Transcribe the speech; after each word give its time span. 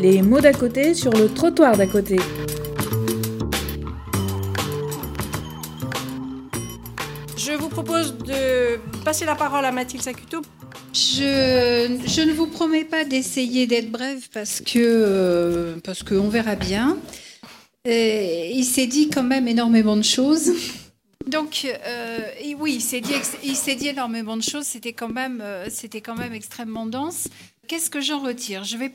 Les 0.00 0.22
mots 0.22 0.40
d'à 0.40 0.54
côté 0.54 0.94
sur 0.94 1.12
le 1.12 1.28
trottoir 1.28 1.76
d'à 1.76 1.86
côté. 1.86 2.16
Je 7.36 7.52
vous 7.52 7.68
propose 7.68 8.16
de 8.16 8.78
passer 9.04 9.26
la 9.26 9.34
parole 9.34 9.62
à 9.62 9.72
Mathilde 9.72 10.02
Sacuto. 10.02 10.40
Je, 10.94 11.98
je 12.06 12.22
ne 12.22 12.32
vous 12.32 12.46
promets 12.46 12.84
pas 12.84 13.04
d'essayer 13.04 13.66
d'être 13.66 13.90
brève 13.90 14.26
parce 14.32 14.62
que 14.62 14.78
euh, 14.78 15.76
parce 15.84 16.02
qu'on 16.02 16.30
verra 16.30 16.54
bien. 16.54 16.96
Et 17.84 18.52
il 18.54 18.64
s'est 18.64 18.86
dit 18.86 19.10
quand 19.10 19.22
même 19.22 19.48
énormément 19.48 19.98
de 19.98 20.02
choses. 20.02 20.52
Donc 21.26 21.66
euh, 21.66 22.18
oui, 22.58 22.76
il 22.76 22.80
s'est 22.80 23.02
dit, 23.02 23.12
il 23.44 23.54
s'est 23.54 23.74
dit 23.74 23.88
énormément 23.88 24.38
de 24.38 24.42
choses. 24.42 24.64
C'était 24.64 24.94
quand 24.94 25.12
même, 25.12 25.42
euh, 25.42 25.66
c'était 25.68 26.00
quand 26.00 26.16
même 26.16 26.32
extrêmement 26.32 26.86
dense. 26.86 27.28
Qu'est-ce 27.70 27.88
que 27.88 28.00
j'en 28.00 28.18
retire? 28.18 28.64
Je 28.64 28.72
je 28.72 28.76
vais 28.78 28.88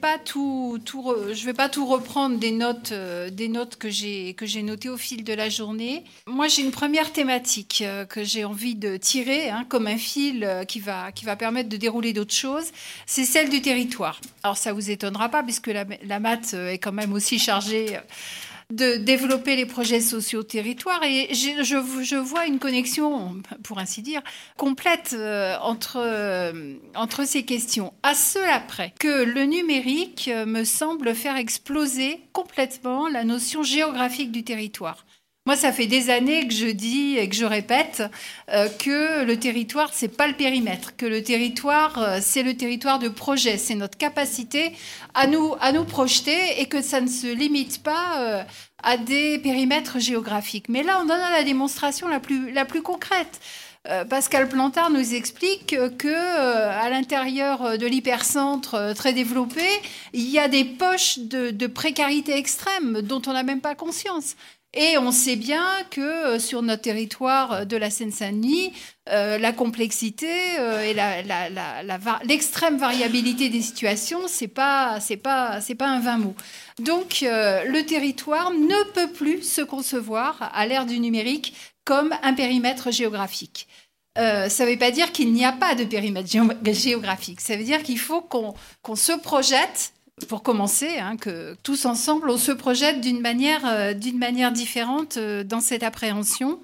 pas 1.54 1.70
tout 1.70 1.86
reprendre 1.86 2.38
des 2.38 2.52
notes, 2.52 2.92
euh, 2.92 3.30
des 3.30 3.48
notes 3.48 3.78
que 3.78 3.90
j'ai 3.90 4.64
notées 4.64 4.90
au 4.90 4.98
fil 4.98 5.24
de 5.24 5.32
la 5.32 5.48
journée. 5.48 6.04
Moi, 6.28 6.50
j'ai 6.50 6.62
une 6.62 6.72
première 6.72 7.14
thématique 7.14 7.82
euh, 7.86 8.04
que 8.04 8.26
j'ai 8.26 8.44
envie 8.44 8.76
de 8.76 8.98
tirer, 8.98 9.50
hein, 9.50 9.66
comme 9.70 9.88
un 9.88 9.98
fil 9.98 10.44
euh, 10.44 10.66
qui 10.66 10.82
va 10.82 11.36
permettre 11.38 11.70
de 11.70 11.78
dérouler 11.78 12.12
d'autres 12.12 12.34
choses. 12.34 12.74
C'est 13.06 13.24
celle 13.24 13.50
du 13.50 13.62
territoire. 13.62 14.20
Alors 14.44 14.58
ça 14.58 14.74
vous 14.74 14.92
étonnera 14.92 15.30
pas 15.30 15.42
puisque 15.42 15.68
la, 15.68 15.86
la 16.04 16.20
maths 16.20 16.54
est 16.54 16.80
quand 16.80 16.92
même 16.92 17.14
aussi 17.14 17.40
chargée. 17.40 17.98
De 18.72 18.98
développer 18.98 19.56
les 19.56 19.66
projets 19.66 20.02
sociaux 20.02 20.40
au 20.40 20.44
territoire 20.44 21.02
et 21.04 21.34
je 21.34 22.16
vois 22.16 22.46
une 22.46 22.60
connexion, 22.60 23.42
pour 23.64 23.80
ainsi 23.80 24.02
dire, 24.02 24.22
complète 24.58 25.16
euh, 25.18 25.56
entre, 25.62 25.98
euh, 25.98 26.74
entre 26.96 27.26
ces 27.28 27.44
questions. 27.44 27.94
À 28.04 28.16
cela 28.16 28.60
près 28.60 28.94
que 29.00 29.24
le 29.24 29.44
numérique 29.44 30.30
euh, 30.34 30.46
me 30.46 30.64
semble 30.64 31.14
faire 31.14 31.38
exploser 31.38 32.22
complètement 32.34 33.08
la 33.08 33.24
notion 33.24 33.64
géographique 33.64 34.32
du 34.32 34.44
territoire. 34.44 35.06
Moi, 35.48 35.56
ça 35.56 35.72
fait 35.72 35.86
des 35.86 36.10
années 36.10 36.48
que 36.48 36.54
je 36.56 36.66
dis 36.66 37.18
et 37.20 37.30
que 37.30 37.36
je 37.36 37.46
répète 37.46 38.02
euh, 38.52 38.68
que 38.68 39.24
le 39.24 39.38
territoire, 39.38 39.92
c'est 39.94 40.08
pas 40.08 40.28
le 40.28 40.34
périmètre, 40.34 40.96
que 40.96 41.06
le 41.06 41.22
territoire, 41.22 42.00
euh, 42.00 42.18
c'est 42.20 42.42
le 42.42 42.58
territoire 42.58 42.98
de 42.98 43.10
projet, 43.10 43.60
c'est 43.60 43.76
notre 43.76 43.96
capacité 43.96 44.72
à 45.14 45.28
nous, 45.28 45.54
à 45.62 45.72
nous 45.72 45.84
projeter 45.84 46.60
et 46.60 46.66
que 46.66 46.82
ça 46.82 47.00
ne 47.00 47.08
se 47.08 47.28
limite 47.28 47.84
pas 47.84 48.22
euh, 48.22 48.44
à 48.82 48.98
des 48.98 49.38
périmètres 49.38 50.00
géographiques. 50.00 50.68
Mais 50.68 50.82
là, 50.82 51.00
on 51.06 51.10
en 51.12 51.14
a 51.14 51.30
la 51.30 51.44
démonstration 51.44 52.08
la 52.08 52.20
plus, 52.20 52.52
la 52.52 52.66
plus 52.66 52.82
concrète. 52.82 53.40
Pascal 54.10 54.50
Plantard 54.50 54.90
nous 54.90 55.14
explique 55.14 55.76
que 56.00 56.40
à 56.40 56.90
l'intérieur 56.90 57.78
de 57.78 57.86
l'hypercentre 57.86 58.96
très 58.96 59.14
développé, 59.14 59.62
il 60.12 60.28
y 60.28 60.40
a 60.40 60.48
des 60.48 60.66
poches 60.66 61.20
de 61.20 61.68
précarité 61.68 62.36
extrême 62.36 63.04
dont 63.04 63.22
on 63.28 63.34
n'a 63.34 63.44
même 63.44 63.62
pas 63.62 63.76
conscience. 63.76 64.36
Et 64.78 64.98
on 64.98 65.12
sait 65.12 65.38
bien 65.38 65.66
que 65.90 66.02
euh, 66.02 66.40
sur 66.40 66.62
notre 66.62 66.82
territoire 66.82 67.66
de 67.66 67.78
la 67.78 67.90
Seine-Saint-Denis, 67.90 68.74
euh, 69.10 69.38
la 69.38 69.54
complexité 69.54 70.28
euh, 70.60 70.82
et 70.82 70.94
l'extrême 72.26 72.78
variabilité 72.78 73.48
des 73.50 73.62
situations, 73.62 74.28
c'est 74.28 74.50
pas, 74.50 75.00
pas, 75.24 75.62
un 75.80 76.00
vain 76.00 76.18
mot. 76.18 76.36
Donc, 76.80 77.24
euh, 77.24 77.64
le 77.64 77.86
territoire 77.86 78.52
ne 78.52 78.92
peut 78.92 79.12
plus 79.12 79.44
se 79.44 79.62
concevoir 79.62 80.52
à 80.54 80.68
l'ère 80.68 80.86
du 80.86 81.00
numérique 81.00 81.56
comme 81.86 82.14
un 82.22 82.34
périmètre 82.34 82.92
géographique. 82.92 83.68
Euh, 84.18 84.50
ça 84.50 84.66
ne 84.66 84.72
veut 84.72 84.78
pas 84.78 84.92
dire 84.92 85.12
qu'il 85.12 85.32
n'y 85.34 85.46
a 85.46 85.52
pas 85.52 85.76
de 85.76 85.84
périmètre 85.84 86.30
géo- 86.30 86.74
géographique. 86.74 87.42
Ça 87.42 87.56
veut 87.58 87.64
dire 87.64 87.84
qu'il 87.84 88.00
faut 88.00 88.22
qu'on 88.22 88.96
se 88.96 89.12
projette, 89.12 89.94
pour 90.30 90.44
commencer, 90.44 90.98
hein, 90.98 91.18
que 91.18 91.56
tous 91.64 91.86
ensemble, 91.86 92.30
on 92.30 92.38
se 92.38 92.52
projette 92.52 93.02
d'une 93.02 93.20
manière, 93.20 93.66
euh, 93.66 93.94
manière 94.14 94.52
différente 94.52 95.18
euh, 95.18 95.44
dans 95.44 95.60
cette 95.60 95.84
appréhension. 95.84 96.60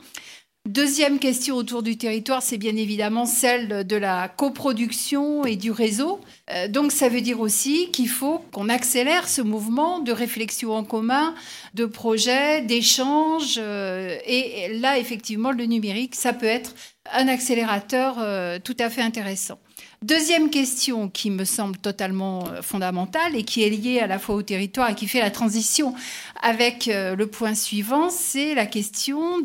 Deuxième 0.69 1.17
question 1.17 1.55
autour 1.55 1.81
du 1.81 1.97
territoire, 1.97 2.43
c'est 2.43 2.59
bien 2.59 2.75
évidemment 2.75 3.25
celle 3.25 3.85
de 3.85 3.95
la 3.95 4.29
coproduction 4.29 5.43
et 5.43 5.55
du 5.55 5.71
réseau. 5.71 6.21
Euh, 6.51 6.67
donc 6.67 6.91
ça 6.91 7.09
veut 7.09 7.21
dire 7.21 7.39
aussi 7.39 7.89
qu'il 7.91 8.07
faut 8.07 8.39
qu'on 8.51 8.69
accélère 8.69 9.27
ce 9.27 9.41
mouvement 9.41 9.99
de 9.99 10.11
réflexion 10.11 10.73
en 10.73 10.83
commun, 10.83 11.35
de 11.73 11.85
projets, 11.85 12.61
d'échanges. 12.61 13.57
et, 13.57 14.79
là, 14.79 14.97
effectivement, 14.99 15.51
le 15.51 15.65
numérique, 15.65 16.15
ça 16.15 16.31
peut 16.31 16.45
être 16.45 16.75
un 17.11 17.27
accélérateur 17.27 18.15
tout 18.63 18.77
à 18.79 18.89
fait 18.89 19.01
intéressant. 19.01 19.59
Deuxième 20.03 20.49
question 20.49 21.09
qui 21.09 21.29
me 21.29 21.45
semble 21.45 21.77
totalement 21.77 22.47
euh, 22.47 22.63
fondamentale 22.63 23.35
et 23.35 23.43
qui 23.43 23.61
est 23.63 23.69
liée 23.69 23.99
à 23.99 24.07
la 24.07 24.17
fois 24.17 24.33
au 24.33 24.41
territoire 24.41 24.89
et 24.89 24.95
qui 24.95 25.07
fait 25.07 25.19
la 25.19 25.29
transition 25.29 25.93
avec 26.41 26.87
euh, 26.87 27.15
le 27.15 27.27
point 27.27 27.53
suivant, 27.53 28.09
c'est 28.09 28.55
la 28.55 28.65
question 28.65 29.43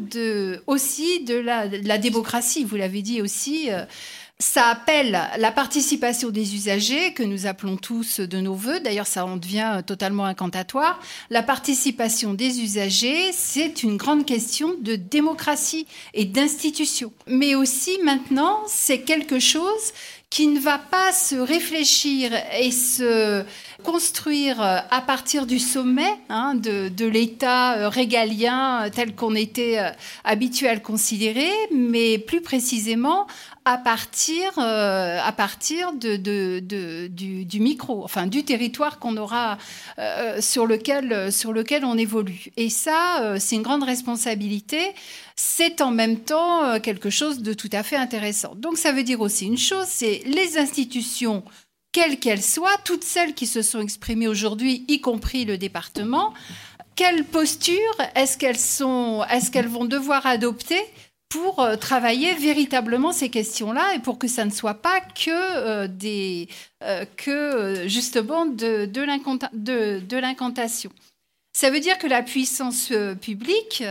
aussi 0.66 1.24
de 1.24 1.34
la, 1.34 1.68
de 1.68 1.86
la 1.86 1.98
démocratie. 1.98 2.64
Vous 2.64 2.76
l'avez 2.76 3.02
dit 3.02 3.20
aussi. 3.20 3.70
euh, 3.70 3.84
ça 4.38 4.66
appelle 4.66 5.18
la 5.38 5.50
participation 5.50 6.28
des 6.28 6.54
usagers, 6.54 7.14
que 7.14 7.22
nous 7.22 7.46
appelons 7.46 7.78
tous 7.78 8.20
de 8.20 8.38
nos 8.38 8.54
voeux. 8.54 8.80
D'ailleurs, 8.80 9.06
ça 9.06 9.24
en 9.24 9.38
devient 9.38 9.82
totalement 9.86 10.26
incantatoire. 10.26 11.00
La 11.30 11.42
participation 11.42 12.34
des 12.34 12.60
usagers, 12.60 13.32
c'est 13.32 13.82
une 13.82 13.96
grande 13.96 14.26
question 14.26 14.74
de 14.82 14.94
démocratie 14.94 15.86
et 16.12 16.26
d'institution. 16.26 17.14
Mais 17.26 17.54
aussi, 17.54 17.98
maintenant, 18.04 18.62
c'est 18.66 19.00
quelque 19.00 19.38
chose 19.38 19.94
qui 20.30 20.48
ne 20.48 20.58
va 20.58 20.78
pas 20.78 21.12
se 21.12 21.36
réfléchir 21.36 22.32
et 22.58 22.70
se 22.70 23.44
construire 23.84 24.60
à 24.60 25.00
partir 25.00 25.46
du 25.46 25.58
sommet 25.58 26.12
hein, 26.28 26.54
de, 26.54 26.88
de 26.88 27.06
l'État 27.06 27.76
euh, 27.76 27.88
régalien 27.88 28.84
euh, 28.84 28.90
tel 28.90 29.14
qu'on 29.14 29.34
était 29.34 29.78
euh, 29.78 29.90
habitué 30.24 30.68
à 30.68 30.74
le 30.74 30.80
considérer, 30.80 31.50
mais 31.72 32.18
plus 32.18 32.40
précisément 32.40 33.26
à 33.66 33.78
partir, 33.78 34.52
euh, 34.58 35.18
à 35.20 35.32
partir 35.32 35.92
de, 35.92 36.16
du, 37.10 37.60
micro, 37.60 38.04
enfin 38.04 38.28
du 38.28 38.44
territoire 38.44 39.00
qu'on 39.00 39.16
aura 39.16 39.58
euh, 39.98 40.40
sur, 40.40 40.68
lequel, 40.68 41.32
sur 41.32 41.52
lequel 41.52 41.84
on 41.84 41.98
évolue. 41.98 42.52
Et 42.56 42.70
ça, 42.70 43.22
euh, 43.22 43.38
c'est 43.40 43.56
une 43.56 43.62
grande 43.62 43.82
responsabilité. 43.82 44.78
C'est 45.34 45.80
en 45.80 45.90
même 45.90 46.20
temps 46.20 46.78
quelque 46.80 47.10
chose 47.10 47.42
de 47.42 47.52
tout 47.54 47.68
à 47.72 47.82
fait 47.82 47.96
intéressant. 47.96 48.54
Donc 48.54 48.78
ça 48.78 48.92
veut 48.92 49.02
dire 49.02 49.20
aussi 49.20 49.46
une 49.46 49.58
chose, 49.58 49.86
c'est 49.88 50.22
les 50.24 50.56
institutions 50.58 51.42
quelles 51.90 52.18
qu'elles 52.18 52.42
soient, 52.42 52.76
toutes 52.84 53.04
celles 53.04 53.34
qui 53.34 53.46
se 53.46 53.62
sont 53.62 53.80
exprimées 53.80 54.28
aujourd'hui, 54.28 54.84
y 54.86 55.00
compris 55.00 55.46
le 55.46 55.56
département, 55.56 56.34
quelle 56.94 57.24
posture 57.24 57.74
est-ce 58.14 58.36
qu'elles 58.36 58.58
sont, 58.58 59.24
est-ce 59.30 59.50
qu'elles 59.50 59.68
vont 59.68 59.86
devoir 59.86 60.26
adopter 60.26 60.80
pour 61.28 61.60
euh, 61.60 61.76
travailler 61.76 62.34
véritablement 62.34 63.12
ces 63.12 63.30
questions-là 63.30 63.94
et 63.94 63.98
pour 63.98 64.18
que 64.18 64.28
ça 64.28 64.44
ne 64.44 64.50
soit 64.50 64.74
pas 64.74 65.00
que 65.00 65.30
euh, 65.30 65.88
des, 65.88 66.48
euh, 66.84 67.04
que 67.16 67.84
justement 67.88 68.46
de, 68.46 68.86
de 68.86 69.02
l'incanta- 69.02 69.50
de- 69.52 70.00
de 70.00 70.16
l'incantation. 70.16 70.90
Ça 71.52 71.70
veut 71.70 71.80
dire 71.80 71.98
que 71.98 72.06
la 72.06 72.22
puissance 72.22 72.92
publique 73.22 73.82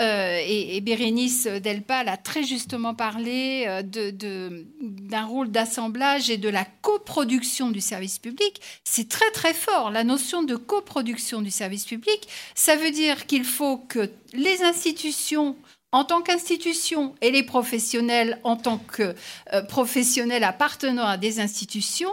et, 0.00 0.80
Bérénice 0.80 1.44
Delpal 1.46 2.08
a 2.08 2.16
très 2.16 2.42
justement 2.42 2.94
parlé 2.94 3.64
euh, 3.68 3.82
de- 3.82 4.10
de- 4.10 4.66
d'un 4.80 5.24
rôle 5.24 5.50
d'assemblage 5.52 6.28
et 6.28 6.36
de 6.36 6.48
la 6.48 6.64
coproduction 6.82 7.70
du 7.70 7.80
service 7.80 8.18
public. 8.18 8.60
C'est 8.82 9.08
très 9.08 9.30
très 9.30 9.54
fort. 9.54 9.92
La 9.92 10.02
notion 10.02 10.42
de 10.42 10.56
coproduction 10.56 11.40
du 11.40 11.52
service 11.52 11.84
public, 11.84 12.26
ça 12.56 12.74
veut 12.74 12.90
dire 12.90 13.26
qu'il 13.26 13.44
faut 13.44 13.78
que 13.78 14.10
les 14.32 14.62
institutions 14.64 15.56
en 15.94 16.04
tant 16.04 16.22
qu'institutions 16.22 17.14
et 17.20 17.30
les 17.30 17.44
professionnels 17.44 18.40
en 18.42 18.56
tant 18.56 18.78
que 18.78 19.14
euh, 19.52 19.62
professionnels 19.62 20.42
appartenant 20.42 21.06
à 21.06 21.16
des 21.16 21.38
institutions 21.38 22.10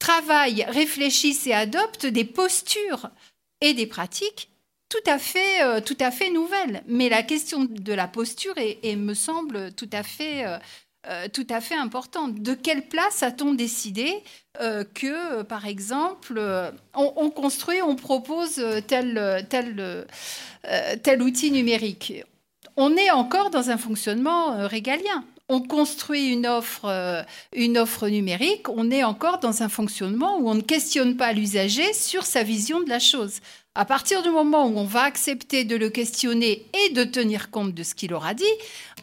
travaillent, 0.00 0.64
réfléchissent 0.64 1.46
et 1.46 1.52
adoptent 1.52 2.06
des 2.06 2.24
postures 2.24 3.08
et 3.60 3.72
des 3.72 3.86
pratiques 3.86 4.50
tout 4.88 5.08
à 5.08 5.20
fait, 5.20 5.62
euh, 5.62 5.80
tout 5.80 5.96
à 6.00 6.10
fait 6.10 6.30
nouvelles. 6.30 6.82
Mais 6.88 7.08
la 7.08 7.22
question 7.22 7.66
de 7.66 7.92
la 7.92 8.08
posture 8.08 8.54
est, 8.56 8.96
me 8.96 9.14
semble 9.14 9.72
tout 9.74 9.90
à 9.92 10.02
fait, 10.02 10.44
euh, 11.06 11.28
tout 11.32 11.46
à 11.50 11.60
fait 11.60 11.76
importante. 11.76 12.42
De 12.42 12.54
quelle 12.54 12.88
place 12.88 13.22
a-t-on 13.22 13.54
décidé 13.54 14.12
que, 14.94 15.42
par 15.42 15.66
exemple, 15.66 16.42
on, 16.94 17.12
on 17.14 17.30
construit, 17.30 17.80
on 17.80 17.94
propose 17.94 18.60
tel 18.88 20.04
outil 21.22 21.52
numérique? 21.52 22.24
On 22.82 22.96
est 22.96 23.10
encore 23.10 23.50
dans 23.50 23.68
un 23.68 23.76
fonctionnement 23.76 24.54
euh, 24.54 24.66
régalien 24.66 25.22
on 25.50 25.60
construit 25.60 26.40
euh, 26.84 27.22
une 27.52 27.76
offre 27.76 28.08
numérique, 28.08 28.68
on 28.68 28.90
est 28.90 29.02
encore 29.02 29.40
dans 29.40 29.64
un 29.64 29.68
fonctionnement 29.68 30.38
où 30.38 30.48
on 30.48 30.54
ne 30.54 30.60
questionne 30.60 31.16
pas 31.16 31.32
l'usager 31.32 31.92
sur 31.92 32.24
sa 32.24 32.44
vision 32.44 32.80
de 32.80 32.88
la 32.88 33.00
chose. 33.00 33.40
À 33.76 33.84
partir 33.84 34.24
du 34.24 34.30
moment 34.30 34.66
où 34.66 34.76
on 34.76 34.84
va 34.84 35.02
accepter 35.02 35.62
de 35.62 35.76
le 35.76 35.90
questionner 35.90 36.66
et 36.74 36.92
de 36.92 37.04
tenir 37.04 37.52
compte 37.52 37.72
de 37.72 37.84
ce 37.84 37.94
qu'il 37.94 38.12
aura 38.12 38.34
dit, 38.34 38.42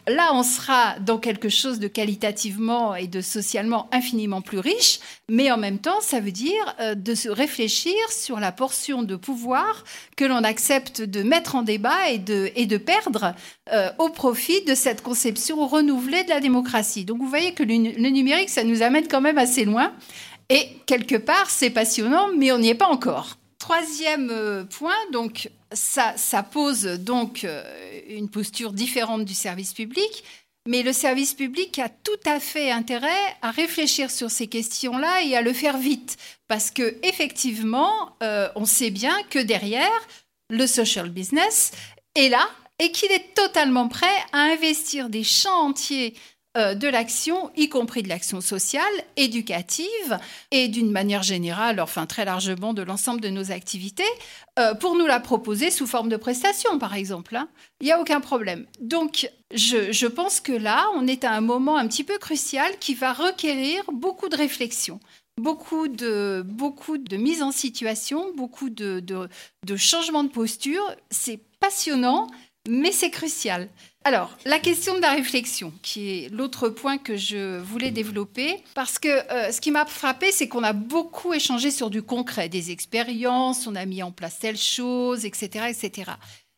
là, 0.06 0.34
on 0.34 0.42
sera 0.42 0.98
dans 0.98 1.16
quelque 1.16 1.48
chose 1.48 1.78
de 1.78 1.88
qualitativement 1.88 2.94
et 2.94 3.06
de 3.06 3.22
socialement 3.22 3.88
infiniment 3.92 4.42
plus 4.42 4.58
riche, 4.58 5.00
mais 5.30 5.50
en 5.50 5.56
même 5.56 5.78
temps, 5.78 6.02
ça 6.02 6.20
veut 6.20 6.32
dire 6.32 6.76
euh, 6.80 6.94
de 6.94 7.14
se 7.14 7.30
réfléchir 7.30 7.94
sur 8.10 8.40
la 8.40 8.52
portion 8.52 9.02
de 9.02 9.16
pouvoir 9.16 9.84
que 10.18 10.26
l'on 10.26 10.44
accepte 10.44 11.00
de 11.00 11.22
mettre 11.22 11.54
en 11.54 11.62
débat 11.62 12.10
et 12.10 12.18
de, 12.18 12.76
perdre 12.76 13.34
euh, 13.72 13.90
au 13.98 14.10
profit 14.10 14.62
de 14.66 14.74
cette 14.74 15.02
conception 15.02 15.66
renouvelée 15.66 16.24
de 16.24 16.28
la 16.28 16.40
démocratie. 16.40 17.06
Donc 17.06 17.20
vous 17.20 17.28
voyez 17.28 17.54
que 17.54 17.62
le 17.62 18.10
numérique, 18.10 18.50
ça 18.50 18.64
nous 18.64 18.82
amène 18.82 19.08
quand 19.08 19.22
même 19.22 19.38
assez 19.38 19.64
loin. 19.64 19.94
Et 20.50 20.68
quelque 20.84 21.16
part, 21.16 21.48
c'est 21.48 21.70
passionnant, 21.70 22.28
mais 22.36 22.52
on 22.52 22.58
n'y 22.58 22.68
est 22.68 22.74
pas 22.74 22.88
encore. 22.88 23.38
Troisième 23.68 24.30
euh, 24.30 24.64
point, 24.64 24.96
donc 25.12 25.50
ça, 25.72 26.14
pose 26.42 26.84
donc 26.84 27.44
euh, 27.44 27.62
une 28.08 28.30
posture 28.30 28.72
différente 28.72 29.26
du 29.26 29.34
service 29.34 29.74
public, 29.74 30.24
mais 30.66 30.82
le 30.82 30.94
service 30.94 31.34
public 31.34 31.78
a 31.78 31.90
tout 31.90 32.18
à 32.24 32.40
fait 32.40 32.70
intérêt 32.70 33.36
à 33.42 33.50
réfléchir 33.50 34.10
sur 34.10 34.30
ces 34.30 34.46
questions-là 34.46 35.22
et 35.22 35.36
à 35.36 35.42
le 35.42 35.52
faire 35.52 35.76
vite, 35.76 36.16
parce 36.46 36.70
que 36.70 36.96
effectivement, 37.02 38.16
euh, 38.22 38.48
on 38.54 38.64
sait 38.64 38.88
bien 38.88 39.14
que 39.28 39.38
derrière, 39.38 40.08
le 40.48 40.66
social 40.66 41.10
business 41.10 41.72
est 42.14 42.30
là 42.30 42.48
et 42.78 42.90
qu'il 42.90 43.12
est 43.12 43.34
totalement 43.34 43.88
prêt 43.88 44.06
à 44.32 44.44
investir 44.44 45.10
des 45.10 45.24
champs 45.24 45.66
entiers 45.66 46.14
de 46.56 46.88
l'action, 46.88 47.50
y 47.56 47.68
compris 47.68 48.02
de 48.02 48.08
l'action 48.08 48.40
sociale, 48.40 48.82
éducative 49.16 50.18
et 50.50 50.68
d'une 50.68 50.90
manière 50.90 51.22
générale, 51.22 51.78
enfin 51.78 52.06
très 52.06 52.24
largement 52.24 52.74
de 52.74 52.82
l'ensemble 52.82 53.20
de 53.20 53.28
nos 53.28 53.52
activités, 53.52 54.02
euh, 54.58 54.74
pour 54.74 54.96
nous 54.96 55.06
la 55.06 55.20
proposer 55.20 55.70
sous 55.70 55.86
forme 55.86 56.08
de 56.08 56.16
prestation, 56.16 56.78
par 56.78 56.94
exemple. 56.94 57.36
Hein. 57.36 57.48
Il 57.80 57.84
n'y 57.84 57.92
a 57.92 58.00
aucun 58.00 58.20
problème. 58.20 58.66
Donc, 58.80 59.30
je, 59.54 60.06
pense 60.06 60.40
que 60.40 60.52
là, 60.52 60.86
on 60.96 61.06
est 61.06 61.22
à 61.22 61.32
un 61.32 61.40
moment 61.40 61.76
un 61.76 61.86
petit 61.86 62.02
peu 62.02 62.18
crucial 62.18 62.76
qui 62.80 62.94
va 62.94 63.12
requérir 63.12 63.84
beaucoup 63.92 64.28
de 64.28 64.36
réflexion 64.36 65.00
beaucoup 65.40 65.86
de, 65.86 66.42
beaucoup 66.44 66.98
de 66.98 67.16
mise 67.16 67.44
en 67.44 67.52
situation, 67.52 68.34
beaucoup 68.36 68.70
de, 68.70 68.98
de, 68.98 69.28
de 69.64 69.76
changements 69.76 70.24
de 70.24 70.30
posture. 70.30 70.82
C'est 71.10 71.38
passionnant, 71.60 72.26
mais 72.66 72.92
c'est 72.92 73.10
crucial. 73.10 73.68
Alors, 74.04 74.36
la 74.46 74.58
question 74.58 74.94
de 74.94 75.00
la 75.00 75.12
réflexion, 75.12 75.72
qui 75.82 76.10
est 76.10 76.28
l'autre 76.30 76.68
point 76.68 76.96
que 76.96 77.16
je 77.16 77.58
voulais 77.58 77.90
développer, 77.90 78.62
parce 78.74 78.98
que 78.98 79.08
euh, 79.08 79.52
ce 79.52 79.60
qui 79.60 79.70
m'a 79.70 79.84
frappé, 79.84 80.32
c'est 80.32 80.48
qu'on 80.48 80.62
a 80.62 80.72
beaucoup 80.72 81.34
échangé 81.34 81.70
sur 81.70 81.90
du 81.90 82.02
concret, 82.02 82.48
des 82.48 82.70
expériences, 82.70 83.66
on 83.66 83.74
a 83.74 83.84
mis 83.84 84.02
en 84.02 84.12
place 84.12 84.38
telle 84.38 84.56
chose, 84.56 85.24
etc., 85.24 85.66
etc. 85.68 86.12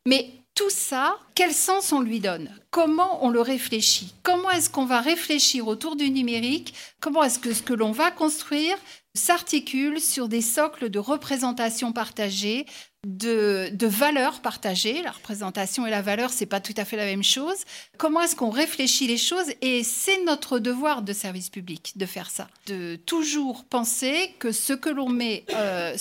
Mais 0.06 0.30
tout 0.54 0.70
ça, 0.70 1.16
quel 1.34 1.52
sens 1.52 1.92
on 1.92 2.00
lui 2.00 2.20
donne? 2.20 2.50
Comment 2.70 3.24
on 3.24 3.30
le 3.30 3.40
réfléchit? 3.40 4.14
Comment 4.22 4.50
est-ce 4.50 4.70
qu'on 4.70 4.84
va 4.84 5.00
réfléchir 5.00 5.66
autour 5.68 5.96
du 5.96 6.10
numérique? 6.10 6.74
Comment 7.00 7.22
est-ce 7.22 7.38
que 7.38 7.54
ce 7.54 7.62
que 7.62 7.72
l'on 7.72 7.92
va 7.92 8.10
construire 8.10 8.76
s'articule 9.14 10.00
sur 10.00 10.28
des 10.28 10.42
socles 10.42 10.88
de 10.88 10.98
représentation 10.98 11.92
partagée, 11.92 12.66
de, 13.06 13.86
valeurs 13.86 14.40
partagées. 14.40 15.02
La 15.02 15.10
représentation 15.10 15.86
et 15.86 15.90
la 15.90 16.02
valeur, 16.02 16.30
c'est 16.30 16.46
pas 16.46 16.60
tout 16.60 16.74
à 16.76 16.84
fait 16.84 16.96
la 16.96 17.04
même 17.04 17.22
chose. 17.22 17.56
Comment 17.98 18.20
est-ce 18.20 18.36
qu'on 18.36 18.50
réfléchit 18.50 19.06
les 19.06 19.16
choses? 19.16 19.52
Et 19.62 19.82
c'est 19.84 20.22
notre 20.24 20.58
devoir 20.58 21.02
de 21.02 21.12
service 21.12 21.50
public 21.50 21.92
de 21.96 22.06
faire 22.06 22.30
ça, 22.30 22.48
de 22.66 22.96
toujours 22.96 23.64
penser 23.64 24.34
que 24.38 24.52
ce 24.52 24.72
que 24.72 24.90
l'on 24.90 25.08
met, 25.08 25.44
euh, 25.54 25.94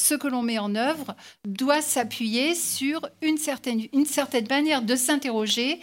met 0.44 0.60
en 0.60 0.76
œuvre 0.76 1.16
doit 1.46 1.82
s'appuyer 1.82 2.56
sur 2.56 3.08
une 3.22 3.38
certaine, 3.38 3.88
une 3.94 4.06
certaine 4.06 4.48
manière 4.48 4.82
de 4.82 4.96
s'interroger 4.96 5.80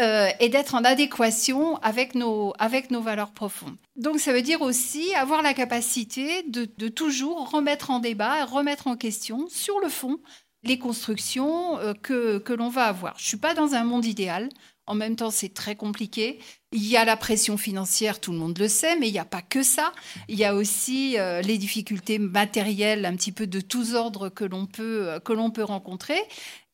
euh, 0.00 0.28
et 0.40 0.48
d'être 0.48 0.74
en 0.74 0.84
adéquation 0.84 1.76
avec 1.78 2.14
nos, 2.14 2.54
avec 2.58 2.90
nos 2.90 3.02
valeurs 3.02 3.32
profondes. 3.32 3.76
Donc 3.96 4.18
ça 4.18 4.32
veut 4.32 4.42
dire 4.42 4.62
aussi 4.62 5.12
avoir 5.14 5.42
la 5.42 5.52
capacité 5.52 6.42
de, 6.48 6.68
de 6.78 6.88
toujours 6.88 7.50
remettre 7.50 7.90
en 7.90 7.98
débat, 7.98 8.44
remettre 8.44 8.86
en 8.86 8.96
question 8.96 9.46
sur 9.50 9.78
le 9.80 9.88
fond 9.88 10.18
les 10.62 10.78
constructions 10.78 11.78
euh, 11.78 11.94
que, 11.94 12.38
que 12.38 12.52
l'on 12.52 12.68
va 12.68 12.84
avoir. 12.84 13.14
Je 13.16 13.24
ne 13.24 13.28
suis 13.28 13.36
pas 13.36 13.54
dans 13.54 13.74
un 13.74 13.84
monde 13.84 14.04
idéal. 14.04 14.48
En 14.86 14.94
même 14.94 15.14
temps, 15.14 15.30
c'est 15.30 15.54
très 15.54 15.76
compliqué. 15.76 16.40
Il 16.72 16.84
y 16.84 16.96
a 16.96 17.04
la 17.04 17.16
pression 17.16 17.56
financière, 17.56 18.20
tout 18.20 18.32
le 18.32 18.38
monde 18.38 18.58
le 18.58 18.66
sait, 18.66 18.96
mais 18.96 19.08
il 19.08 19.12
n'y 19.12 19.20
a 19.20 19.24
pas 19.24 19.42
que 19.42 19.62
ça. 19.62 19.92
Il 20.28 20.36
y 20.36 20.44
a 20.44 20.54
aussi 20.54 21.16
euh, 21.16 21.42
les 21.42 21.58
difficultés 21.58 22.18
matérielles, 22.18 23.04
un 23.04 23.14
petit 23.14 23.30
peu 23.30 23.46
de 23.46 23.60
tous 23.60 23.94
ordres 23.94 24.28
que 24.28 24.44
l'on 24.44 24.66
peut, 24.66 25.20
que 25.24 25.32
l'on 25.32 25.50
peut 25.50 25.62
rencontrer. 25.62 26.18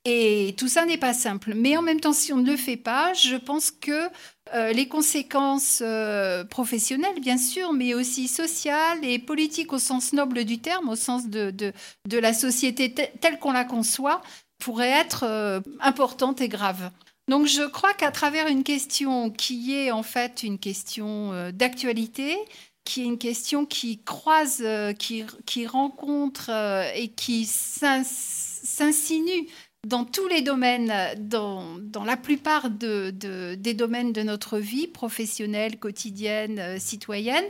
Et 0.09 0.55
tout 0.57 0.69
ça 0.69 0.87
n'est 0.87 0.99
pas 0.99 1.13
simple. 1.13 1.55
Mais 1.57 1.77
en 1.77 1.83
même 1.83 1.99
temps, 1.99 2.13
si 2.13 2.33
on 2.33 2.37
ne 2.37 2.49
le 2.49 2.57
fait 2.57 2.77
pas, 2.77 3.13
je 3.13 3.35
pense 3.35 3.73
que 3.73 4.09
euh, 4.55 4.73
les 4.73 4.87
conséquences 4.87 5.83
euh, 5.85 6.45
professionnelles, 6.45 7.19
bien 7.21 7.37
sûr, 7.37 7.73
mais 7.73 7.93
aussi 7.93 8.29
sociales 8.29 9.05
et 9.05 9.19
politiques 9.19 9.73
au 9.73 9.81
sens 9.81 10.13
noble 10.13 10.45
du 10.45 10.61
terme, 10.61 10.89
au 10.89 10.95
sens 10.95 11.27
de, 11.27 11.51
de, 11.51 12.19
la 12.19 12.33
société 12.33 12.95
telle 12.95 13.41
qu'on 13.41 13.51
la 13.51 13.65
conçoit, 13.65 14.23
pourraient 14.61 14.91
être 14.91 15.25
euh, 15.25 15.61
importantes 15.81 16.41
et 16.41 16.49
graves. 16.49 16.93
Donc 17.27 17.49
je 17.49 17.63
crois 17.63 17.93
qu'à 17.93 18.13
travers 18.13 18.47
une 18.47 18.63
question 18.63 19.31
qui 19.31 19.75
est 19.75 19.91
en 19.91 20.05
fait 20.05 20.45
une 20.45 20.61
question 20.61 21.51
d'actualité, 21.53 22.39
qui 22.85 23.01
est 23.01 23.07
une 23.07 23.19
question 23.19 23.67
qui 23.67 24.05
croise, 24.05 24.65
qui, 25.01 25.25
qui 25.45 25.67
rencontre 25.67 26.51
et 26.95 27.09
qui 27.09 27.47
s'insinue 27.47 29.49
dans 29.87 30.05
tous 30.05 30.27
les 30.27 30.43
domaines, 30.43 30.93
dans, 31.19 32.05
la 32.05 32.17
plupart 32.17 32.71
de, 32.71 33.11
des 33.55 33.75
domaines 33.75 34.13
de 34.13 34.23
notre 34.23 34.59
vie, 34.59 34.89
professionnelle, 34.89 35.79
quotidienne, 35.79 36.59
euh, 36.59 36.79
citoyenne, 36.79 37.45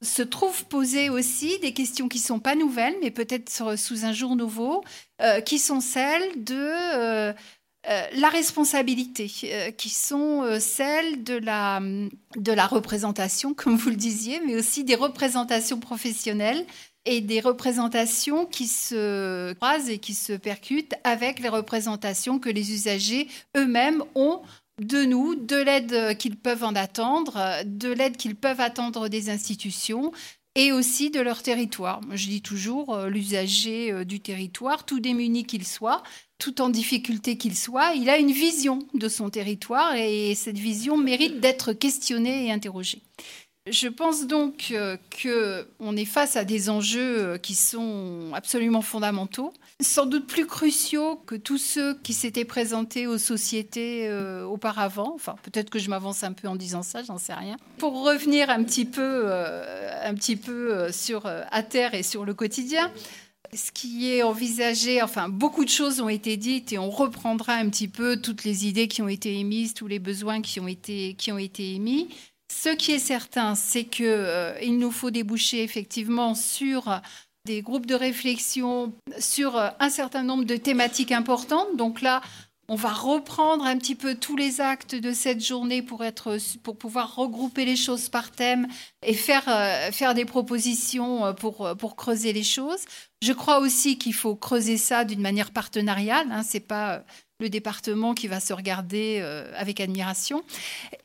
se 0.00 0.22
trouvent 0.22 0.64
posées 0.66 1.10
aussi 1.10 1.58
des 1.60 1.72
questions 1.72 2.08
qui 2.08 2.18
ne 2.18 2.24
sont 2.24 2.40
pas 2.40 2.54
nouvelles, 2.54 2.96
mais 3.02 3.10
peut-être 3.10 3.78
sous 3.78 4.04
un 4.04 4.12
jour 4.12 4.34
nouveau, 4.34 4.82
euh, 5.20 5.40
qui 5.40 5.58
sont 5.58 5.80
celles 5.80 6.42
de 6.42 6.54
euh, 6.56 7.32
la 7.86 8.28
responsabilité, 8.28 9.30
qui 9.76 9.90
sont 9.90 10.58
celles 10.58 11.22
de 11.22 11.34
la, 11.34 11.80
de 12.36 12.52
la 12.52 12.66
représentation, 12.66 13.54
comme 13.54 13.76
vous 13.76 13.90
le 13.90 13.96
disiez, 13.96 14.40
mais 14.46 14.56
aussi 14.56 14.84
des 14.84 14.94
représentations 14.94 15.80
professionnelles 15.80 16.64
et 17.06 17.20
des 17.20 17.40
représentations 17.40 18.46
qui 18.46 18.66
se 18.66 19.52
croisent 19.54 19.90
et 19.90 19.98
qui 19.98 20.14
se 20.14 20.32
percutent 20.32 20.94
avec 21.04 21.40
les 21.40 21.50
représentations 21.50 22.38
que 22.38 22.48
les 22.48 22.72
usagers 22.72 23.28
eux-mêmes 23.56 24.02
ont 24.14 24.40
de 24.80 25.04
nous, 25.04 25.34
de 25.34 25.56
l'aide 25.56 26.16
qu'ils 26.18 26.36
peuvent 26.36 26.64
en 26.64 26.74
attendre, 26.74 27.62
de 27.64 27.90
l'aide 27.90 28.16
qu'ils 28.16 28.36
peuvent 28.36 28.60
attendre 28.60 29.08
des 29.08 29.30
institutions 29.30 30.12
et 30.56 30.72
aussi 30.72 31.10
de 31.10 31.20
leur 31.20 31.42
territoire. 31.42 32.00
Je 32.12 32.28
dis 32.28 32.42
toujours, 32.42 32.94
euh, 32.94 33.08
l'usager 33.08 33.92
euh, 33.92 34.04
du 34.04 34.20
territoire, 34.20 34.84
tout 34.84 35.00
démuni 35.00 35.44
qu'il 35.44 35.66
soit, 35.66 36.02
tout 36.38 36.60
en 36.60 36.68
difficulté 36.68 37.36
qu'il 37.36 37.56
soit, 37.56 37.94
il 37.94 38.10
a 38.10 38.18
une 38.18 38.32
vision 38.32 38.80
de 38.94 39.08
son 39.08 39.30
territoire 39.30 39.94
et 39.94 40.34
cette 40.34 40.58
vision 40.58 40.96
mérite 40.96 41.40
d'être 41.40 41.72
questionnée 41.72 42.46
et 42.46 42.52
interrogée. 42.52 43.02
Je 43.70 43.88
pense 43.88 44.26
donc 44.26 44.72
euh, 44.72 44.98
qu'on 45.22 45.96
est 45.96 46.04
face 46.04 46.36
à 46.36 46.44
des 46.44 46.68
enjeux 46.68 47.18
euh, 47.18 47.38
qui 47.38 47.54
sont 47.54 48.30
absolument 48.34 48.82
fondamentaux, 48.82 49.54
sans 49.80 50.04
doute 50.04 50.26
plus 50.26 50.46
cruciaux 50.46 51.16
que 51.24 51.34
tous 51.34 51.56
ceux 51.56 51.94
qui 52.02 52.12
s'étaient 52.12 52.44
présentés 52.44 53.06
aux 53.06 53.16
sociétés 53.16 54.06
euh, 54.06 54.44
auparavant. 54.44 55.12
Enfin, 55.14 55.36
peut-être 55.42 55.70
que 55.70 55.78
je 55.78 55.88
m'avance 55.88 56.24
un 56.24 56.34
peu 56.34 56.46
en 56.46 56.56
disant 56.56 56.82
ça, 56.82 57.02
j'en 57.04 57.16
sais 57.16 57.32
rien. 57.32 57.56
Pour 57.78 58.04
revenir 58.04 58.50
un 58.50 58.62
petit 58.64 58.84
peu, 58.84 59.32
un 59.32 60.14
petit 60.14 60.36
peu 60.36 60.92
sur 60.92 61.24
à 61.24 61.62
terre 61.62 61.94
et 61.94 62.02
sur 62.02 62.26
le 62.26 62.34
quotidien, 62.34 62.92
ce 63.52 63.70
qui 63.70 64.10
est 64.10 64.22
envisagé, 64.22 65.02
enfin, 65.02 65.28
beaucoup 65.28 65.64
de 65.64 65.70
choses 65.70 66.00
ont 66.00 66.08
été 66.08 66.36
dites 66.36 66.72
et 66.72 66.78
on 66.78 66.90
reprendra 66.90 67.54
un 67.54 67.68
petit 67.68 67.88
peu 67.88 68.20
toutes 68.20 68.44
les 68.44 68.66
idées 68.66 68.88
qui 68.88 69.02
ont 69.02 69.08
été 69.08 69.38
émises, 69.38 69.74
tous 69.74 69.86
les 69.86 69.98
besoins 69.98 70.40
qui 70.40 70.60
ont 70.60 70.68
été, 70.68 71.14
qui 71.14 71.30
ont 71.30 71.38
été 71.38 71.74
émis. 71.74 72.08
Ce 72.52 72.68
qui 72.70 72.92
est 72.92 72.98
certain, 72.98 73.54
c'est 73.54 73.84
qu'il 73.84 74.06
euh, 74.06 74.54
nous 74.68 74.90
faut 74.90 75.10
déboucher 75.10 75.62
effectivement 75.62 76.34
sur 76.34 77.00
des 77.46 77.62
groupes 77.62 77.86
de 77.86 77.94
réflexion 77.94 78.92
sur 79.18 79.56
euh, 79.56 79.68
un 79.80 79.90
certain 79.90 80.22
nombre 80.22 80.44
de 80.44 80.56
thématiques 80.56 81.12
importantes. 81.12 81.76
Donc 81.76 82.00
là, 82.00 82.22
on 82.68 82.76
va 82.76 82.92
reprendre 82.92 83.64
un 83.64 83.76
petit 83.76 83.94
peu 83.94 84.14
tous 84.14 84.36
les 84.36 84.60
actes 84.60 84.94
de 84.94 85.12
cette 85.12 85.44
journée 85.44 85.82
pour, 85.82 86.04
être, 86.04 86.38
pour 86.62 86.76
pouvoir 86.76 87.14
regrouper 87.16 87.64
les 87.64 87.76
choses 87.76 88.08
par 88.08 88.30
thème 88.30 88.66
et 89.02 89.14
faire, 89.14 89.44
euh, 89.48 89.90
faire 89.92 90.14
des 90.14 90.24
propositions 90.24 91.34
pour, 91.34 91.76
pour 91.78 91.96
creuser 91.96 92.32
les 92.32 92.42
choses. 92.42 92.80
Je 93.22 93.32
crois 93.32 93.58
aussi 93.60 93.98
qu'il 93.98 94.14
faut 94.14 94.36
creuser 94.36 94.76
ça 94.76 95.04
d'une 95.04 95.20
manière 95.20 95.50
partenariale. 95.50 96.28
Hein, 96.30 96.42
c'est 96.42 96.60
pas 96.60 97.04
le 97.40 97.48
département 97.48 98.14
qui 98.14 98.28
va 98.28 98.40
se 98.40 98.52
regarder 98.52 99.18
euh, 99.20 99.50
avec 99.56 99.80
admiration. 99.80 100.42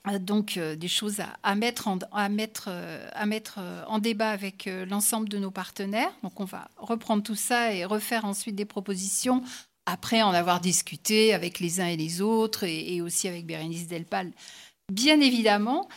Euh, 0.08 0.20
donc 0.20 0.58
euh, 0.58 0.76
des 0.76 0.88
choses 0.88 1.22
à, 1.44 1.56
mettre, 1.56 1.88
en, 1.88 1.98
à, 2.12 2.30
mettre, 2.30 2.70
à 3.14 3.26
mettre 3.26 3.60
en 3.88 4.00
débat 4.00 4.30
avec 4.30 4.70
l'ensemble 4.90 5.30
de 5.30 5.38
nos 5.38 5.52
partenaires. 5.52 6.12
Donc 6.24 6.40
on 6.40 6.46
va 6.46 6.70
reprendre 6.78 7.24
tout 7.24 7.36
ça 7.36 7.74
et 7.74 7.86
refaire 7.86 8.26
ensuite 8.26 8.56
des 8.56 8.66
propositions 8.66 9.44
après 9.92 10.22
en 10.22 10.32
avoir 10.32 10.62
discuté 10.62 11.34
avec 11.34 11.60
les 11.60 11.82
uns 11.82 11.88
et 11.88 11.98
les 11.98 12.22
autres 12.22 12.64
et, 12.64 13.02
aussi 13.02 13.28
avec 13.28 13.46
Bérénice 13.46 13.88
Delpal, 13.88 14.32
bien 14.92 15.20
évidemment, 15.22 15.88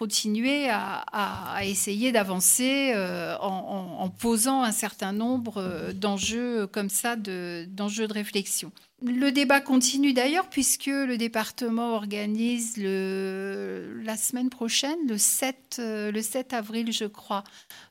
continuer 0.00 0.70
à, 0.70 1.60
essayer 1.62 2.10
d'avancer 2.10 2.92
euh, 2.96 3.36
en, 3.38 4.08
posant 4.08 4.62
un 4.62 4.72
certain 4.72 5.12
nombre 5.12 5.58
euh, 5.58 5.92
d'enjeux 5.92 6.66
comme 6.66 6.88
ça, 6.88 7.16
d'enjeux 7.16 8.08
de, 8.08 8.14
réflexion. 8.14 8.72
Le 9.04 9.30
débat 9.30 9.60
continue 9.60 10.14
d'ailleurs 10.14 10.48
puisque 10.48 10.86
le 10.86 11.18
département 11.18 11.94
organise 11.94 12.78
le, 12.78 14.00
la 14.02 14.16
semaine 14.16 14.48
prochaine, 14.48 14.96
le 15.06 15.18
7, 15.18 15.76
euh, 15.80 16.10
le 16.10 16.22
7 16.22 16.54
avril 16.54 16.94
je 16.94 17.04
crois, 17.04 17.44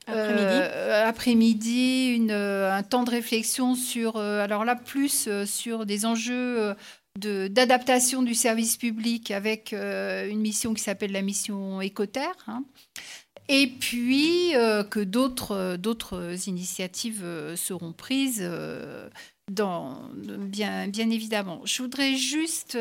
après-midi, 0.08 2.26
un 2.28 2.82
temps 2.82 3.04
de 3.04 3.10
réflexion 3.10 3.76
sur, 3.76 4.16
alors 4.16 4.64
là 4.64 4.74
plus 4.74 5.28
sur 5.44 5.86
des 5.86 6.06
enjeux 6.06 6.74
d'adaptation 7.20 8.22
du 8.22 8.34
service 8.34 8.76
public 8.76 9.30
avec 9.30 9.72
euh, 9.72 10.28
une 10.28 10.40
mission 10.40 10.74
qui 10.74 10.82
s'appelle 10.82 11.12
la 11.12 11.22
mission 11.22 11.80
Écoterre. 11.80 12.36
Hein. 12.46 12.64
Et 13.48 13.66
puis 13.66 14.54
euh, 14.54 14.84
que 14.84 15.00
d'autres, 15.00 16.36
initiatives 16.46 17.22
euh, 17.24 17.56
seront 17.56 17.92
prises 17.92 18.48
dans, 19.50 19.98
bien, 20.14 20.86
bien 20.88 21.10
évidemment. 21.10 21.60
Je 21.64 21.82
voudrais 21.82 22.14
juste 22.14 22.78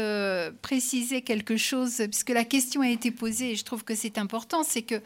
préciser 0.61 1.23
quelque 1.23 1.57
chose, 1.57 1.97
puisque 2.11 2.29
la 2.29 2.45
question 2.45 2.81
a 2.81 2.89
été 2.89 3.09
posée 3.09 3.51
et 3.51 3.55
je 3.55 3.63
trouve 3.63 3.83
que 3.83 3.95
c'est 3.95 4.19
important, 4.19 4.63
c'est 4.63 4.83
que 4.83 5.01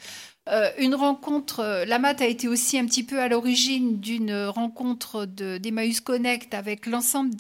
euh, 0.50 0.70
une 0.78 0.94
rencontre, 0.94 1.62
euh, 1.62 1.86
la 1.86 2.00
MAT 2.00 2.22
a 2.22 2.26
été 2.26 2.50
aussi 2.50 2.78
un 2.78 2.86
petit 2.86 3.04
peu 3.04 3.22
à 3.22 3.30
l'origine 3.30 4.02
d'une 4.02 4.34
rencontre 4.48 5.26
d'Emmaüs 5.26 6.02
Connect 6.02 6.54
avec, 6.54 6.86
l'ensemble 6.86 7.34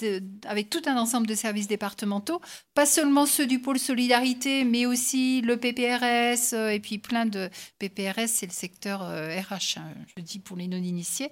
avec 0.45 0.69
tout 0.69 0.81
un 0.86 0.95
ensemble 0.95 1.27
de 1.27 1.36
services 1.36 1.67
départementaux, 1.67 2.39
pas 2.74 2.86
seulement 2.86 3.25
ceux 3.25 3.45
du 3.45 3.60
pôle 3.60 3.77
solidarité, 3.77 4.63
mais 4.63 4.86
aussi 4.86 5.41
le 5.41 5.57
PPRS 5.57 6.53
euh, 6.53 6.69
et 6.69 6.79
puis 6.79 6.98
plein 6.98 7.25
de 7.25 7.50
PPRS, 7.77 8.27
c'est 8.27 8.45
le 8.45 8.53
secteur 8.53 9.01
RH, 9.01 9.79
hein, 9.79 9.93
je 10.15 10.24
dis 10.24 10.39
pour 10.39 10.55
les 10.55 10.67
non-initiés. 10.67 11.29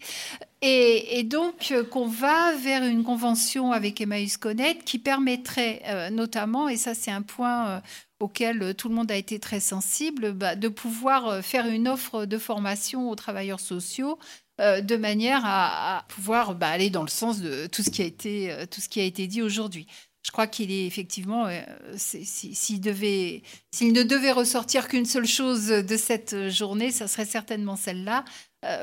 Et, 0.61 1.23
donc 1.23 1.73
qu'on 1.89 2.07
va 2.07 2.55
vers 2.57 2.83
une 2.83 3.03
convention 3.03 3.71
avec 3.71 4.01
Emmaüs 4.01 4.37
Connect 4.37 4.83
qui 4.83 4.99
permettrait 4.99 6.11
notamment, 6.11 6.67
et 6.67 6.77
ça 6.77 6.93
c'est 6.93 7.11
un 7.11 7.21
point 7.21 7.81
auquel 8.21 8.61
euh, 8.61 8.73
tout 8.73 8.89
le 8.89 8.95
monde 8.95 9.11
a 9.11 9.15
été 9.15 9.39
très 9.39 9.59
sensible, 9.59 10.31
bah, 10.33 10.55
de 10.55 10.67
pouvoir 10.67 11.27
euh, 11.27 11.41
faire 11.41 11.67
une 11.67 11.87
offre 11.87 12.25
de 12.25 12.37
formation 12.37 13.09
aux 13.09 13.15
travailleurs 13.15 13.59
sociaux 13.59 14.19
euh, 14.59 14.81
de 14.81 14.95
manière 14.95 15.41
à, 15.43 16.05
pouvoir 16.07 16.55
bah, 16.55 16.69
aller 16.69 16.89
dans 16.89 17.03
le 17.03 17.09
sens 17.09 17.41
de 17.41 17.67
tout 17.67 17.83
ce 17.83 17.89
qui 17.89 18.01
a 18.01 18.05
été, 18.05 18.55
tout 18.69 18.81
ce 18.81 18.89
qui 18.89 18.99
a 18.99 19.03
été 19.03 19.27
dit 19.27 19.41
aujourd'hui. 19.41 19.87
Je 20.23 20.29
crois 20.29 20.45
qu'il 20.45 20.71
est 20.71 20.85
effectivement, 20.85 21.47
s'il 21.95 22.79
ne 22.79 24.03
devait 24.03 24.31
ressortir 24.31 24.87
qu'une 24.87 25.05
seule 25.05 25.25
chose 25.25 25.67
de 25.67 25.97
cette 25.97 26.49
journée, 26.49 26.91
ça 26.91 27.07
serait 27.07 27.25
certainement 27.25 27.75
celle-là, 27.75 28.23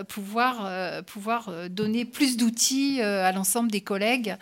pouvoir, 0.09 1.05
pouvoir 1.05 1.71
donner 1.71 2.05
plus 2.05 2.37
d'outils 2.37 3.01
à 3.01 3.31
l'ensemble 3.31 3.71
des 3.71 3.83
collègues 3.83 4.37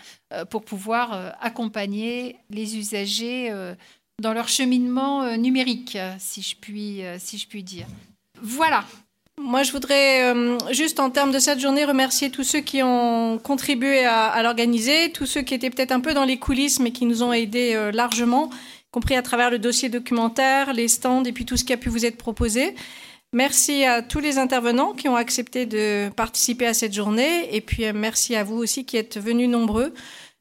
pour 0.49 0.65
pouvoir 0.65 1.35
accompagner 1.43 2.39
les 2.49 2.79
usagers 2.79 3.53
dans 4.23 4.33
leur 4.33 4.49
cheminement 4.49 5.23
euh, 5.23 5.37
numérique, 5.37 5.99
si 6.19 6.41
je 6.43 6.57
puis, 6.57 7.05
euh, 7.05 7.17
si 7.19 7.39
je 7.39 7.47
puis 7.47 7.63
dire. 7.63 7.87
Voilà. 8.41 8.85
Moi, 9.39 9.63
je 9.63 9.73
voudrais 9.73 10.33
euh, 10.33 10.57
juste 10.71 11.01
en 11.01 11.11
termes 11.11 11.33
de 11.33 11.39
cette 11.39 11.61
journée 11.61 11.85
remercier 11.85 12.31
tous 12.31 12.43
ceux 12.43 12.61
qui 12.61 12.83
ont 12.83 13.39
contribué 13.39 14.07
à, 14.07 14.43
l'organiser, 14.43 15.13
tous 15.13 15.27
ceux 15.27 15.43
qui 15.43 15.53
étaient 15.53 15.69
peut-être 15.69 15.93
un 15.93 16.01
peu 16.01 16.15
dans 16.15 16.25
les 16.25 16.39
coulisses 16.39 16.81
mais 16.81 16.91
qui 16.91 17.05
nous 17.05 17.23
ont 17.23 17.35
aidés 17.35 17.91
largement, 17.93 18.49
compris 18.91 19.15
à 19.15 19.21
travers 19.21 19.51
le 19.51 19.59
dossier 19.59 19.91
documentaire, 19.91 20.73
les 20.73 20.89
stands 20.89 21.25
et 21.25 21.33
puis 21.33 21.45
tout 21.45 21.59
ce 21.59 21.65
qui 21.65 21.75
a 21.75 21.77
pu 21.77 21.91
vous 21.91 22.07
être 22.07 22.17
proposé. 22.17 22.75
Merci 23.35 23.85
à 23.85 24.01
tous 24.01 24.21
les 24.21 24.39
intervenants 24.39 24.95
qui 24.95 25.11
ont 25.11 25.17
accepté 25.17 25.67
de 25.67 26.09
participer 26.17 26.67
à 26.67 26.73
cette 26.73 26.95
journée 26.95 27.55
et 27.55 27.61
puis 27.61 27.85
merci 27.93 28.35
à 28.37 28.45
vous 28.45 28.57
aussi 28.57 28.87
qui 28.87 28.97
êtes 28.97 29.19
venus 29.19 29.51
nombreux. 29.51 29.93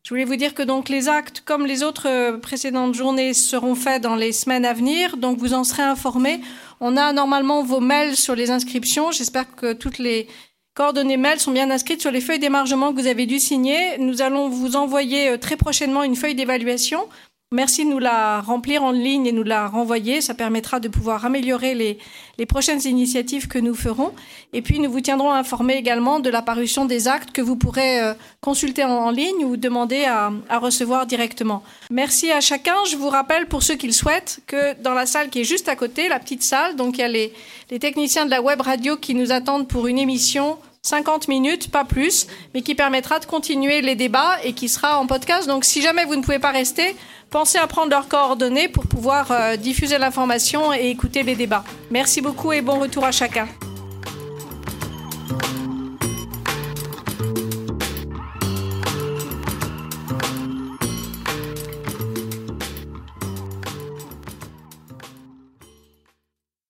Je 0.06 0.12
voulais 0.12 0.24
vous 0.24 0.36
dire 0.36 0.54
que 0.54 0.62
donc 0.62 0.88
les 0.88 1.10
actes, 1.10 1.42
comme 1.44 1.66
les 1.66 1.82
autres 1.82 2.08
euh, 2.08 2.38
précédentes 2.38 2.94
journées, 2.94 3.34
seront 3.34 3.74
faits 3.74 4.04
dans 4.04 4.14
les 4.14 4.34
semaines 4.34 4.64
à 4.64 4.72
venir. 4.72 5.18
Donc 5.18 5.40
vous 5.40 5.56
en 5.56 5.64
serez 5.64 5.82
informés. 5.82 6.42
On 6.80 6.96
a 6.96 7.12
normalement 7.12 7.64
vos 7.64 7.80
mails 7.80 8.16
sur 8.16 8.36
les 8.36 8.52
inscriptions. 8.52 9.10
J'espère 9.10 9.56
que 9.56 9.74
toutes 9.74 9.98
les 9.98 10.28
coordonnées 10.76 11.18
mails 11.18 11.40
sont 11.40 11.52
bien 11.52 11.72
inscrites 11.72 12.02
sur 12.02 12.12
les 12.12 12.22
feuilles 12.22 12.38
d'émargement 12.38 12.94
que 12.94 13.02
vous 13.02 13.08
avez 13.08 13.26
dû 13.26 13.40
signer. 13.40 13.98
Nous 13.98 14.22
allons 14.22 14.48
vous 14.48 14.76
envoyer 14.76 15.30
euh, 15.30 15.38
très 15.40 15.58
prochainement 15.58 16.04
une 16.04 16.16
feuille 16.16 16.36
d'évaluation 16.36 17.08
Merci 17.56 17.86
de 17.86 17.90
nous 17.90 18.00
la 18.00 18.42
remplir 18.42 18.84
en 18.84 18.92
ligne 18.92 19.28
et 19.28 19.32
nous 19.32 19.44
la 19.44 19.70
renvoyer. 19.70 20.20
Ça 20.20 20.34
permettra 20.34 20.82
de 20.82 20.90
pouvoir 20.90 21.24
améliorer 21.24 21.74
les, 21.74 22.46
prochaines 22.46 22.82
initiatives 22.86 23.48
que 23.48 23.58
nous 23.58 23.74
ferons. 23.74 24.12
Et 24.52 24.62
puis, 24.62 24.78
nous 24.82 24.92
vous 24.92 25.00
tiendrons 25.00 25.32
informés 25.32 25.76
également 25.76 26.20
de 26.20 26.30
l'apparition 26.30 26.84
des 26.84 27.08
actes 27.08 27.32
que 27.32 27.42
vous 27.42 27.56
pourrez 27.56 28.02
euh, 28.02 28.14
consulter 28.42 28.84
en, 28.84 29.10
ligne 29.10 29.46
ou 29.46 29.56
demander 29.56 30.04
à, 30.04 30.34
à, 30.50 30.60
recevoir 30.60 31.06
directement. 31.06 31.64
Merci 31.90 32.30
à 32.30 32.42
chacun. 32.42 32.76
Je 32.92 32.98
vous 32.98 33.10
rappelle, 33.10 33.46
pour 33.46 33.64
ceux 33.64 33.76
qui 33.76 33.88
le 33.88 33.94
souhaitent, 33.94 34.42
que 34.48 34.74
dans 34.82 34.94
la 34.94 35.06
salle 35.06 35.30
qui 35.30 35.40
est 35.40 35.46
juste 35.46 35.70
à 35.70 35.78
côté, 35.78 36.10
la 36.10 36.20
petite 36.20 36.44
salle, 36.44 36.76
donc 36.76 36.98
il 36.98 37.02
y 37.02 37.04
a 37.06 37.08
les, 37.08 37.32
les 37.72 37.80
techniciens 37.80 38.26
de 38.26 38.32
la 38.32 38.42
web 38.42 38.60
radio 38.60 38.98
qui 38.98 39.16
nous 39.16 39.32
attendent 39.32 39.70
pour 39.70 39.88
une 39.88 39.98
émission 39.98 40.58
50 40.86 41.28
minutes, 41.28 41.72
pas 41.72 41.84
plus, 41.84 42.28
mais 42.54 42.62
qui 42.62 42.76
permettra 42.76 43.20
de 43.20 43.26
continuer 43.26 43.82
les 43.82 43.96
débats 43.96 44.38
et 44.44 44.54
qui 44.54 44.70
sera 44.70 45.00
en 45.00 45.08
podcast. 45.08 45.48
Donc 45.48 45.66
si 45.66 45.82
jamais 45.82 46.06
vous 46.06 46.16
ne 46.16 46.22
pouvez 46.22 46.38
pas 46.38 46.52
rester, 46.52 46.96
pensez 47.32 47.58
à 47.58 47.66
prendre 47.66 47.90
leurs 47.90 48.08
coordonnées 48.08 48.68
pour 48.68 48.86
pouvoir 48.86 49.32
euh, 49.32 49.56
diffuser 49.56 49.98
l'information 49.98 50.72
et 50.74 50.90
écouter 50.90 51.24
les 51.24 51.36
débats. 51.36 51.64
Merci 51.90 52.22
beaucoup 52.22 52.54
et 52.54 52.62
bon 52.62 52.80
retour 52.80 53.04
à 53.04 53.12
chacun. 53.12 53.48